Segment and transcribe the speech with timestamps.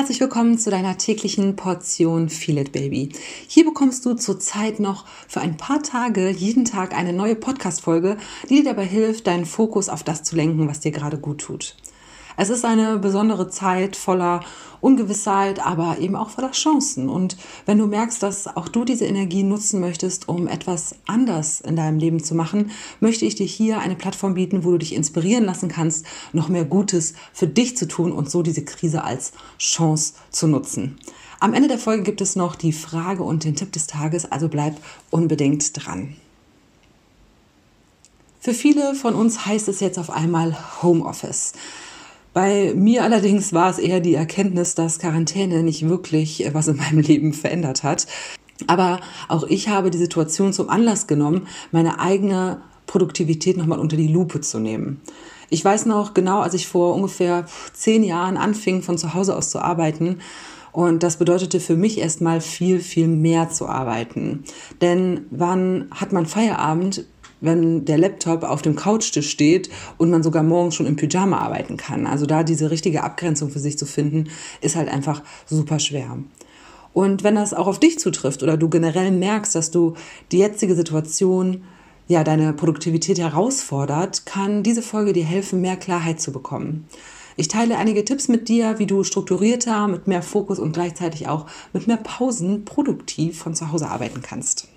[0.00, 3.10] Herzlich willkommen zu deiner täglichen Portion Feel It Baby.
[3.46, 8.16] Hier bekommst du zurzeit noch für ein paar Tage jeden Tag eine neue Podcast-Folge,
[8.48, 11.76] die dir dabei hilft, deinen Fokus auf das zu lenken, was dir gerade gut tut.
[12.40, 14.40] Es ist eine besondere Zeit voller
[14.80, 17.10] Ungewissheit, aber eben auch voller Chancen.
[17.10, 17.36] Und
[17.66, 21.98] wenn du merkst, dass auch du diese Energie nutzen möchtest, um etwas anders in deinem
[21.98, 25.68] Leben zu machen, möchte ich dir hier eine Plattform bieten, wo du dich inspirieren lassen
[25.68, 30.46] kannst, noch mehr Gutes für dich zu tun und so diese Krise als Chance zu
[30.46, 30.98] nutzen.
[31.40, 34.48] Am Ende der Folge gibt es noch die Frage und den Tipp des Tages, also
[34.48, 36.16] bleib unbedingt dran.
[38.40, 41.52] Für viele von uns heißt es jetzt auf einmal Homeoffice.
[42.32, 46.76] Bei mir allerdings war es eher die Erkenntnis, dass Quarantäne nicht wirklich äh, was in
[46.76, 48.06] meinem Leben verändert hat.
[48.66, 54.08] Aber auch ich habe die Situation zum Anlass genommen, meine eigene Produktivität nochmal unter die
[54.08, 55.00] Lupe zu nehmen.
[55.48, 59.50] Ich weiß noch genau, als ich vor ungefähr zehn Jahren anfing, von zu Hause aus
[59.50, 60.18] zu arbeiten,
[60.72, 64.44] und das bedeutete für mich erstmal viel, viel mehr zu arbeiten.
[64.80, 67.06] Denn wann hat man Feierabend?
[67.40, 71.76] Wenn der Laptop auf dem Couchtisch steht und man sogar morgens schon im Pyjama arbeiten
[71.76, 72.06] kann.
[72.06, 74.28] Also da diese richtige Abgrenzung für sich zu finden,
[74.60, 76.18] ist halt einfach super schwer.
[76.92, 79.94] Und wenn das auch auf dich zutrifft oder du generell merkst, dass du
[80.32, 81.62] die jetzige Situation
[82.08, 86.88] ja deine Produktivität herausfordert, kann diese Folge dir helfen, mehr Klarheit zu bekommen.
[87.36, 91.46] Ich teile einige Tipps mit dir, wie du strukturierter, mit mehr Fokus und gleichzeitig auch
[91.72, 94.68] mit mehr Pausen produktiv von zu Hause arbeiten kannst.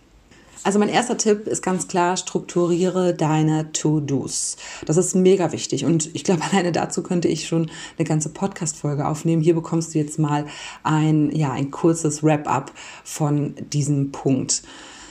[0.63, 4.55] Also mein erster Tipp ist ganz klar, strukturiere deine To-Dos.
[4.85, 9.05] Das ist mega wichtig und ich glaube, alleine dazu könnte ich schon eine ganze Podcast-Folge
[9.05, 9.41] aufnehmen.
[9.41, 10.45] Hier bekommst du jetzt mal
[10.83, 12.71] ein, ja, ein kurzes Wrap-up
[13.03, 14.63] von diesem Punkt.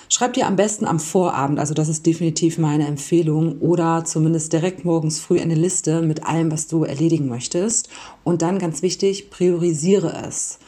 [0.09, 4.85] Schreib dir am besten am Vorabend, also das ist definitiv meine Empfehlung, oder zumindest direkt
[4.85, 7.89] morgens früh eine Liste mit allem, was du erledigen möchtest.
[8.23, 10.59] Und dann ganz wichtig, priorisiere es.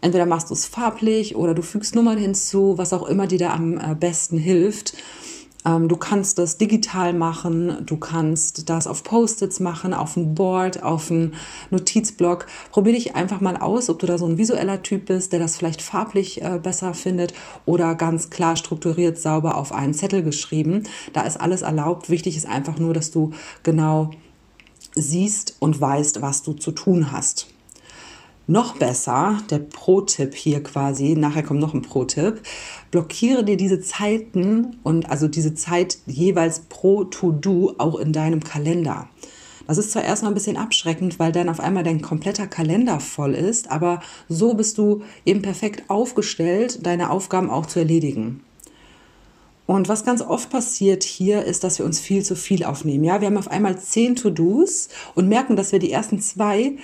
[0.00, 3.52] Entweder machst du es farblich oder du fügst Nummern hinzu, was auch immer dir da
[3.52, 4.94] am äh, besten hilft.
[5.64, 10.82] Ähm, du kannst das digital machen, du kannst das auf Post-its machen, auf ein Board,
[10.82, 11.34] auf einen
[11.70, 12.46] Notizblock.
[12.70, 15.56] Probier dich einfach mal aus, ob du da so ein visueller Typ bist, der das
[15.56, 17.34] vielleicht farblich äh, besser findet
[17.66, 20.84] oder ganz klar strukturiert, sauber auf einen Zettel geschrieben.
[21.12, 22.08] Da ist alles erlaubt.
[22.08, 23.32] Wichtig ist einfach nur, dass du
[23.62, 24.10] genau
[24.94, 27.48] siehst und weißt, was du zu tun hast.
[28.50, 32.40] Noch besser, der Pro-Tipp hier quasi, nachher kommt noch ein Pro-Tipp,
[32.90, 39.10] blockiere dir diese Zeiten und also diese Zeit jeweils pro To-Do auch in deinem Kalender.
[39.66, 43.34] Das ist zwar erstmal ein bisschen abschreckend, weil dann auf einmal dein kompletter Kalender voll
[43.34, 44.00] ist, aber
[44.30, 48.40] so bist du eben perfekt aufgestellt, deine Aufgaben auch zu erledigen.
[49.66, 53.04] Und was ganz oft passiert hier ist, dass wir uns viel zu viel aufnehmen.
[53.04, 56.78] Ja, wir haben auf einmal zehn To-Dos und merken, dass wir die ersten zwei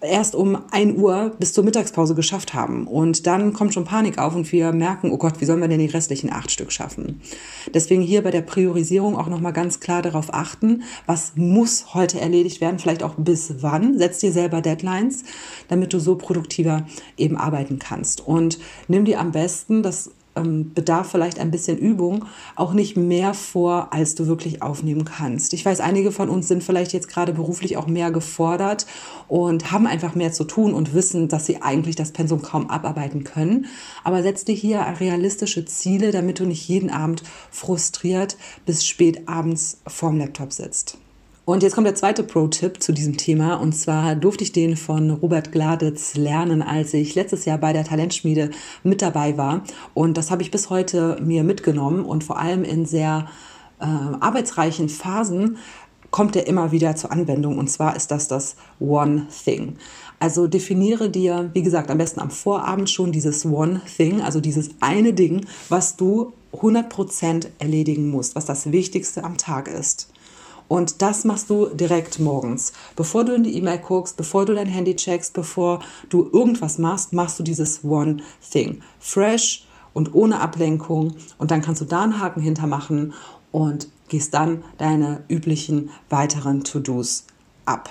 [0.00, 2.86] erst um 1 Uhr bis zur Mittagspause geschafft haben.
[2.86, 5.78] Und dann kommt schon Panik auf und wir merken, oh Gott, wie sollen wir denn
[5.78, 7.20] die restlichen acht Stück schaffen?
[7.74, 12.60] Deswegen hier bei der Priorisierung auch nochmal ganz klar darauf achten, was muss heute erledigt
[12.60, 13.98] werden, vielleicht auch bis wann.
[13.98, 15.24] Setz dir selber Deadlines,
[15.68, 16.86] damit du so produktiver
[17.16, 18.26] eben arbeiten kannst.
[18.26, 22.24] Und nimm dir am besten das ähm, bedarf vielleicht ein bisschen Übung,
[22.56, 25.52] auch nicht mehr vor, als du wirklich aufnehmen kannst.
[25.54, 28.86] Ich weiß, einige von uns sind vielleicht jetzt gerade beruflich auch mehr gefordert
[29.26, 33.24] und haben einfach mehr zu tun und wissen, dass sie eigentlich das Pensum kaum abarbeiten
[33.24, 33.66] können.
[34.04, 39.78] Aber setz dir hier realistische Ziele, damit du nicht jeden Abend frustriert bis spät abends
[39.86, 40.98] vorm Laptop sitzt.
[41.48, 43.54] Und jetzt kommt der zweite Pro-Tipp zu diesem Thema.
[43.54, 47.84] Und zwar durfte ich den von Robert Gladitz lernen, als ich letztes Jahr bei der
[47.84, 48.50] Talentschmiede
[48.82, 49.62] mit dabei war.
[49.94, 52.04] Und das habe ich bis heute mir mitgenommen.
[52.04, 53.30] Und vor allem in sehr
[53.80, 55.56] äh, arbeitsreichen Phasen
[56.10, 57.56] kommt er immer wieder zur Anwendung.
[57.56, 59.78] Und zwar ist das das One Thing.
[60.20, 64.72] Also definiere dir, wie gesagt, am besten am Vorabend schon dieses One Thing, also dieses
[64.80, 70.12] eine Ding, was du 100% erledigen musst, was das Wichtigste am Tag ist.
[70.68, 72.72] Und das machst du direkt morgens.
[72.94, 75.80] Bevor du in die E-Mail guckst, bevor du dein Handy checkst, bevor
[76.10, 78.18] du irgendwas machst, machst du dieses One
[78.50, 78.82] Thing.
[79.00, 81.14] Fresh und ohne Ablenkung.
[81.38, 83.14] Und dann kannst du da einen Haken hintermachen
[83.50, 87.24] und gehst dann deine üblichen weiteren To-Dos
[87.64, 87.90] ab.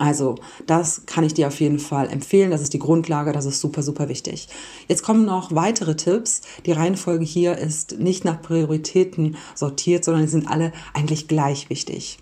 [0.00, 0.36] Also,
[0.66, 2.50] das kann ich dir auf jeden Fall empfehlen.
[2.50, 4.48] Das ist die Grundlage, das ist super, super wichtig.
[4.88, 6.40] Jetzt kommen noch weitere Tipps.
[6.64, 12.18] Die Reihenfolge hier ist nicht nach Prioritäten sortiert, sondern sie sind alle eigentlich gleich wichtig.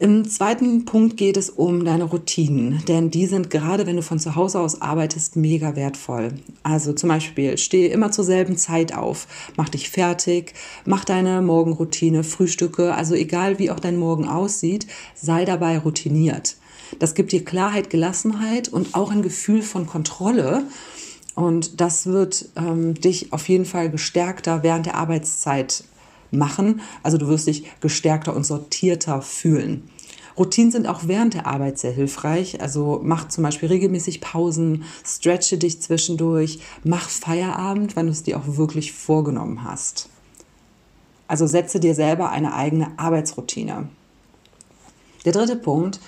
[0.00, 4.18] Im zweiten Punkt geht es um deine Routinen, denn die sind gerade, wenn du von
[4.18, 6.32] zu Hause aus arbeitest, mega wertvoll.
[6.62, 9.26] Also zum Beispiel, stehe immer zur selben Zeit auf,
[9.58, 10.54] mach dich fertig,
[10.86, 16.56] mach deine Morgenroutine, Frühstücke, also egal wie auch dein Morgen aussieht, sei dabei routiniert.
[16.98, 20.64] Das gibt dir Klarheit, Gelassenheit und auch ein Gefühl von Kontrolle.
[21.34, 25.84] Und das wird ähm, dich auf jeden Fall gestärkter während der Arbeitszeit
[26.30, 26.80] machen.
[27.02, 29.88] Also du wirst dich gestärkter und sortierter fühlen.
[30.36, 32.60] Routinen sind auch während der Arbeit sehr hilfreich.
[32.60, 38.38] Also mach zum Beispiel regelmäßig Pausen, stretche dich zwischendurch, mach Feierabend, wenn du es dir
[38.38, 40.08] auch wirklich vorgenommen hast.
[41.28, 43.88] Also setze dir selber eine eigene Arbeitsroutine.
[45.24, 46.00] Der dritte Punkt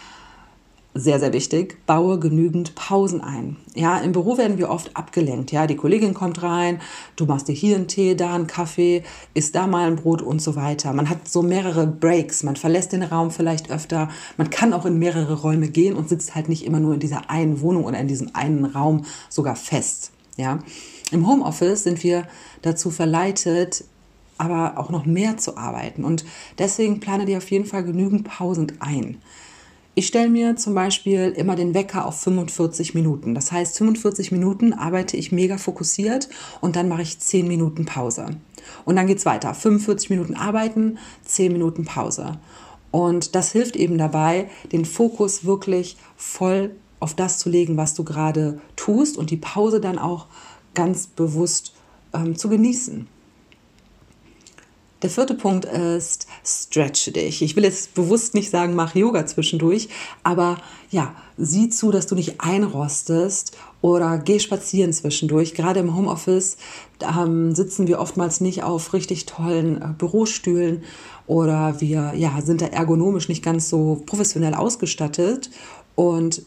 [0.95, 3.57] sehr, sehr wichtig, baue genügend Pausen ein.
[3.75, 5.51] Ja, im Büro werden wir oft abgelenkt.
[5.51, 6.81] Ja, die Kollegin kommt rein,
[7.17, 9.03] du machst dir hier einen Tee, da einen Kaffee,
[9.33, 10.93] isst da mal ein Brot und so weiter.
[10.93, 14.99] Man hat so mehrere Breaks, man verlässt den Raum vielleicht öfter, man kann auch in
[14.99, 18.09] mehrere Räume gehen und sitzt halt nicht immer nur in dieser einen Wohnung oder in
[18.09, 20.13] diesem einen Raum sogar fest.
[20.37, 20.59] Ja,
[21.11, 22.27] im Homeoffice sind wir
[22.63, 23.85] dazu verleitet,
[24.39, 26.25] aber auch noch mehr zu arbeiten und
[26.59, 29.19] deswegen plane dir auf jeden Fall genügend Pausen ein.
[29.95, 33.35] Ich stelle mir zum Beispiel immer den Wecker auf 45 Minuten.
[33.35, 36.31] Das heißt, 45 Minuten arbeite ich mega fokussiert
[36.63, 38.27] und dann mache ich 10 Minuten Pause.
[38.87, 39.53] Und dann geht es weiter.
[39.53, 40.97] 45 Minuten arbeiten,
[41.27, 42.39] 10 Minuten Pause.
[42.91, 48.03] Und das hilft eben dabei, den Fokus wirklich voll auf das zu legen, was du
[48.03, 50.27] gerade tust und die Pause dann auch
[50.73, 51.75] ganz bewusst
[52.15, 53.09] ähm, zu genießen.
[55.03, 57.43] Der vierte Punkt ist, stretche dich.
[57.43, 59.89] Ich will jetzt bewusst nicht sagen, mach Yoga zwischendurch,
[60.23, 60.59] aber
[60.91, 65.55] ja, sieh zu, dass du nicht einrostest oder geh spazieren zwischendurch.
[65.55, 66.57] Gerade im Homeoffice
[67.01, 70.85] ähm, sitzen wir oftmals nicht auf richtig tollen äh, Bürostühlen
[71.27, 75.51] oder wir ja, sind da ergonomisch nicht ganz so professionell ausgestattet.
[75.97, 76.43] Und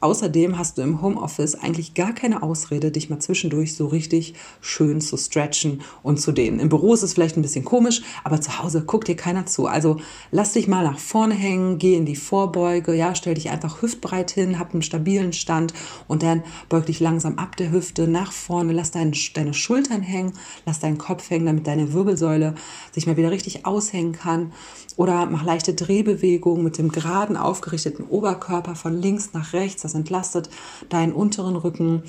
[0.00, 5.00] Außerdem hast du im Homeoffice eigentlich gar keine Ausrede, dich mal zwischendurch so richtig schön
[5.00, 6.60] zu stretchen und zu dehnen.
[6.60, 9.66] Im Büro ist es vielleicht ein bisschen komisch, aber zu Hause guckt dir keiner zu.
[9.66, 9.96] Also
[10.30, 14.30] lass dich mal nach vorne hängen, geh in die Vorbeuge, ja, stell dich einfach hüftbreit
[14.30, 15.74] hin, hab einen stabilen Stand
[16.06, 20.32] und dann beug dich langsam ab der Hüfte nach vorne, lass dein, deine Schultern hängen,
[20.64, 22.54] lass deinen Kopf hängen, damit deine Wirbelsäule
[22.92, 24.52] sich mal wieder richtig aushängen kann.
[24.98, 30.50] Oder mach leichte Drehbewegungen mit dem geraden, aufgerichteten Oberkörper von links nach rechts das entlastet
[30.88, 32.02] deinen unteren Rücken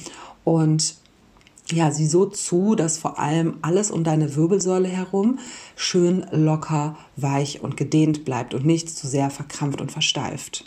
[0.44, 0.96] und
[1.72, 5.38] ja, sieh so zu, dass vor allem alles um deine Wirbelsäule herum
[5.76, 10.66] schön locker, weich und gedehnt bleibt und nicht zu sehr verkrampft und versteift.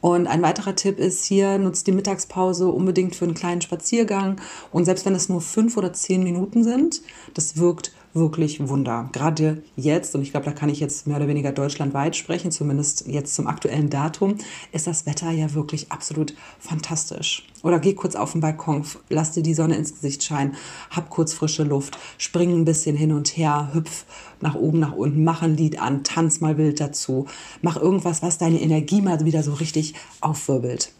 [0.00, 4.40] Und ein weiterer Tipp ist hier, nutzt die Mittagspause unbedingt für einen kleinen Spaziergang.
[4.70, 7.02] Und selbst wenn es nur fünf oder zehn Minuten sind,
[7.34, 9.08] das wirkt wirklich Wunder.
[9.12, 13.06] Gerade jetzt, und ich glaube, da kann ich jetzt mehr oder weniger deutschlandweit sprechen, zumindest
[13.06, 14.36] jetzt zum aktuellen Datum,
[14.72, 17.46] ist das Wetter ja wirklich absolut fantastisch.
[17.62, 20.56] Oder geh kurz auf den Balkon, lass dir die Sonne ins Gesicht scheinen,
[20.90, 24.04] hab kurz frische Luft, spring ein bisschen hin und her, hüpf
[24.40, 27.26] nach oben, nach unten, mach ein Lied an, tanz mal wild dazu,
[27.62, 30.92] mach irgendwas, was deine Energie mal wieder so richtig aufwirbelt.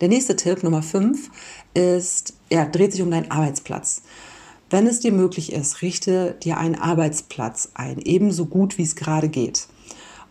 [0.00, 1.30] Der nächste Tipp, Nummer 5,
[1.74, 4.02] ist, ja, dreht sich um deinen Arbeitsplatz.
[4.70, 9.28] Wenn es dir möglich ist, richte dir einen Arbeitsplatz ein, ebenso gut wie es gerade
[9.28, 9.66] geht.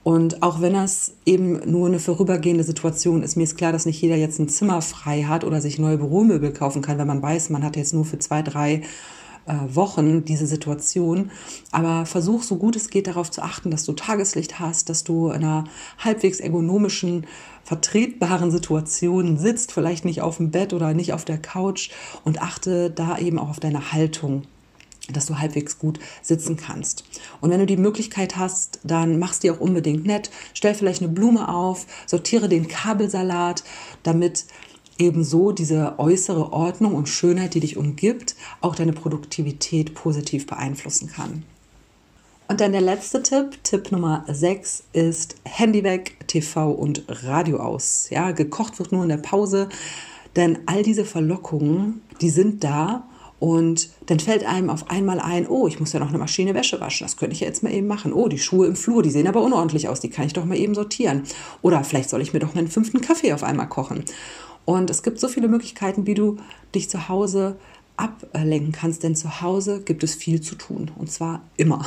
[0.02, 4.02] Und auch wenn das eben nur eine vorübergehende Situation ist, mir ist klar, dass nicht
[4.02, 7.50] jeder jetzt ein Zimmer frei hat oder sich neue Büromöbel kaufen kann, wenn man weiß,
[7.50, 8.84] man hat jetzt nur für zwei, drei
[9.46, 11.32] äh, Wochen diese Situation.
[11.72, 15.28] Aber versuch so gut es geht darauf zu achten, dass du Tageslicht hast, dass du
[15.28, 15.66] in einer
[15.98, 17.28] halbwegs ergonomischen,
[17.70, 21.92] vertretbaren Situation sitzt, vielleicht nicht auf dem Bett oder nicht auf der Couch
[22.24, 24.44] und achte da eben auch auf deine Haltung
[25.12, 27.04] dass du halbwegs gut sitzen kannst.
[27.42, 30.30] Und wenn du die Möglichkeit hast, dann machst dir auch unbedingt nett.
[30.54, 33.64] Stell vielleicht eine Blume auf, sortiere den Kabelsalat,
[34.04, 34.46] damit
[35.00, 41.44] ebenso diese äußere Ordnung und Schönheit, die dich umgibt, auch deine Produktivität positiv beeinflussen kann.
[42.50, 48.08] Und dann der letzte Tipp, Tipp Nummer 6 ist Handy weg, TV und Radio aus.
[48.10, 49.70] Ja, gekocht wird nur in der Pause,
[50.36, 55.68] denn all diese Verlockungen, die sind da und dann fällt einem auf einmal ein, oh,
[55.68, 57.86] ich muss ja noch eine Maschine Wäsche waschen, das könnte ich ja jetzt mal eben
[57.86, 58.14] machen.
[58.14, 60.58] Oh, die Schuhe im Flur, die sehen aber unordentlich aus, die kann ich doch mal
[60.58, 61.22] eben sortieren.
[61.62, 64.06] Oder vielleicht soll ich mir doch einen fünften Kaffee auf einmal kochen.
[64.66, 66.38] Und es gibt so viele Möglichkeiten, wie du
[66.74, 67.58] dich zu Hause
[68.00, 71.86] ablenken kannst, denn zu Hause gibt es viel zu tun und zwar immer.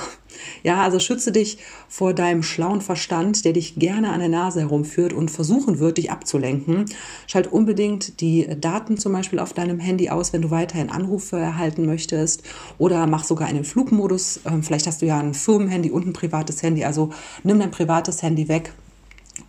[0.62, 5.12] Ja, also schütze dich vor deinem schlauen Verstand, der dich gerne an der Nase herumführt
[5.12, 6.86] und versuchen wird, dich abzulenken.
[7.26, 11.84] Schalt unbedingt die Daten zum Beispiel auf deinem Handy aus, wenn du weiterhin Anrufe erhalten
[11.84, 12.44] möchtest
[12.78, 14.40] oder mach sogar einen Flugmodus.
[14.46, 17.10] Ähm, vielleicht hast du ja ein Firmenhandy und ein privates Handy, also
[17.42, 18.72] nimm dein privates Handy weg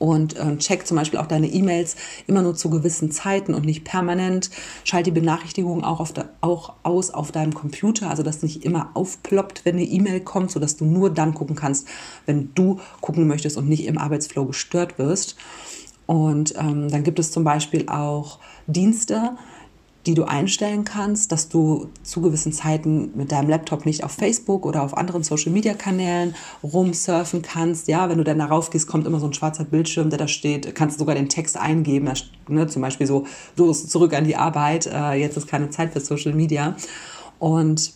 [0.03, 1.95] und ähm, check zum Beispiel auch deine E-Mails
[2.27, 4.49] immer nur zu gewissen Zeiten und nicht permanent.
[4.83, 8.89] Schalt die Benachrichtigungen auch, auf de, auch aus auf deinem Computer, also dass nicht immer
[8.95, 11.87] aufploppt, wenn eine E-Mail kommt, sodass du nur dann gucken kannst,
[12.25, 15.37] wenn du gucken möchtest und nicht im Arbeitsflow gestört wirst.
[16.05, 19.37] Und ähm, dann gibt es zum Beispiel auch Dienste,
[20.05, 24.65] die du einstellen kannst, dass du zu gewissen Zeiten mit deinem Laptop nicht auf Facebook
[24.65, 27.87] oder auf anderen Social-Media-Kanälen rumsurfen kannst.
[27.87, 30.75] Ja, wenn du dann darauf gehst, kommt immer so ein schwarzer Bildschirm, der da steht,
[30.75, 32.11] kannst du sogar den Text eingeben,
[32.49, 36.01] ne, zum Beispiel so, so zurück an die Arbeit, äh, jetzt ist keine Zeit für
[36.01, 36.75] Social Media.
[37.39, 37.93] Und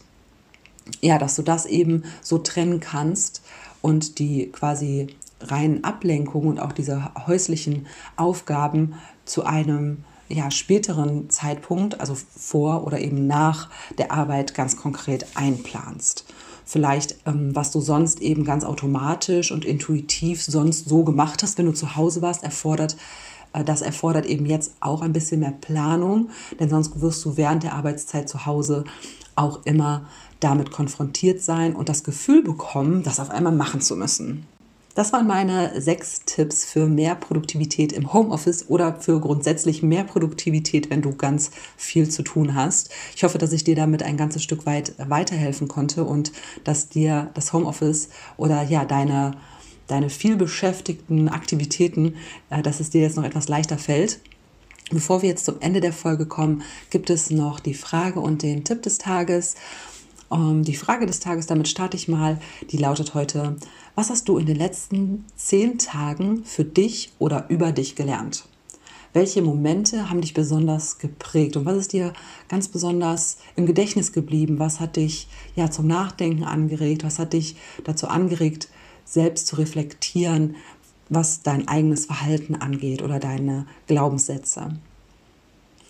[1.02, 3.42] ja, dass du das eben so trennen kannst
[3.82, 5.08] und die quasi
[5.42, 7.86] reinen Ablenkungen und auch diese häuslichen
[8.16, 8.94] Aufgaben
[9.26, 16.26] zu einem ja, späteren Zeitpunkt, also vor oder eben nach der Arbeit ganz konkret einplanst.
[16.66, 21.66] Vielleicht, ähm, was du sonst eben ganz automatisch und intuitiv sonst so gemacht hast, wenn
[21.66, 22.98] du zu Hause warst, erfordert,
[23.54, 26.30] äh, das erfordert eben jetzt auch ein bisschen mehr Planung,
[26.60, 28.84] denn sonst wirst du während der Arbeitszeit zu Hause
[29.36, 30.08] auch immer
[30.40, 34.46] damit konfrontiert sein und das Gefühl bekommen, das auf einmal machen zu müssen.
[34.98, 40.90] Das waren meine sechs Tipps für mehr Produktivität im Homeoffice oder für grundsätzlich mehr Produktivität,
[40.90, 42.90] wenn du ganz viel zu tun hast.
[43.16, 46.32] Ich hoffe, dass ich dir damit ein ganzes Stück weit weiterhelfen konnte und
[46.64, 49.38] dass dir das Homeoffice oder ja deine
[49.86, 52.16] deine viel beschäftigten Aktivitäten,
[52.50, 54.20] äh, dass es dir jetzt noch etwas leichter fällt.
[54.90, 58.64] Bevor wir jetzt zum Ende der Folge kommen, gibt es noch die Frage und den
[58.64, 59.56] Tipp des Tages.
[60.32, 62.40] Ähm, die Frage des Tages, damit starte ich mal,
[62.72, 63.56] die lautet heute,
[63.96, 68.46] was hast du in den letzten zehn Tagen für dich oder über dich gelernt?
[69.14, 72.14] Welche Momente haben dich besonders geprägt und was ist dir
[72.50, 74.60] ganz besonders im Gedächtnis geblieben?
[74.60, 77.04] Was hat dich ja zum Nachdenken angeregt?
[77.04, 78.70] Was hat dich dazu angeregt,
[79.06, 80.56] selbst zu reflektieren,
[81.10, 84.78] was dein eigenes Verhalten angeht oder deine Glaubenssätze?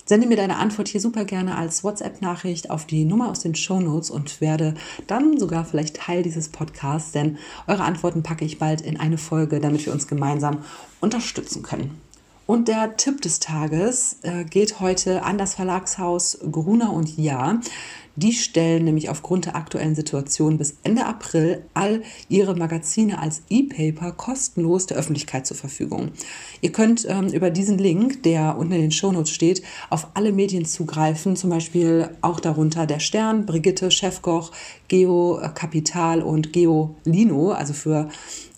[0.08, 3.78] Sende mir deine Antwort hier super gerne als WhatsApp-Nachricht auf die Nummer aus den Show
[3.78, 4.72] Notes und werde
[5.06, 7.36] dann sogar vielleicht Teil dieses Podcasts, denn
[7.66, 10.64] eure Antworten packe ich bald in eine Folge, damit wir uns gemeinsam
[11.00, 12.00] unterstützen können.
[12.46, 17.60] Und der Tipp des Tages äh, geht heute an das Verlagshaus Gruner und Ja.
[18.18, 24.10] Die stellen nämlich aufgrund der aktuellen Situation bis Ende April all ihre Magazine als E-Paper
[24.10, 26.10] kostenlos der Öffentlichkeit zur Verfügung.
[26.60, 30.64] Ihr könnt ähm, über diesen Link, der unten in den Shownotes steht, auf alle Medien
[30.64, 34.50] zugreifen, zum Beispiel auch darunter der Stern, Brigitte, Chefkoch,
[34.88, 38.08] Geo Kapital und Geo Lino, also für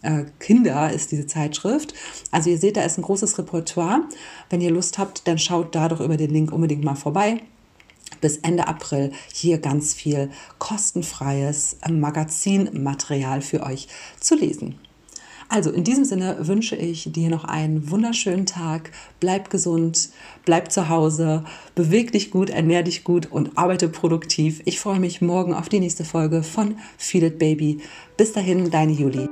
[0.01, 1.93] äh, Kinder ist diese Zeitschrift.
[2.31, 4.05] Also ihr seht, da ist ein großes Repertoire.
[4.49, 7.43] Wenn ihr Lust habt, dann schaut da doch über den Link unbedingt mal vorbei
[8.21, 13.89] bis Ende April hier ganz viel kostenfreies Magazinmaterial für euch
[14.21, 14.79] zu lesen.
[15.53, 18.93] Also in diesem Sinne wünsche ich dir noch einen wunderschönen Tag.
[19.19, 20.11] Bleib gesund,
[20.45, 24.63] bleib zu Hause, beweg dich gut, ernähr dich gut und arbeite produktiv.
[24.65, 27.81] Ich freue mich morgen auf die nächste Folge von Feel It Baby.
[28.17, 29.29] Bis dahin, deine Julie.